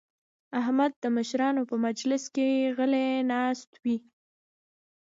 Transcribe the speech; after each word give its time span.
احمد 0.61 0.91
د 1.03 1.05
مشرانو 1.17 1.61
په 1.69 1.75
مجلس 1.85 2.23
کې 2.35 2.47
غلی 2.77 3.07
ناست 3.31 3.71
وي. 3.83 3.97